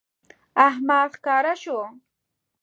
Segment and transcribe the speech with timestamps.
[0.67, 1.77] احمد ښکاره شو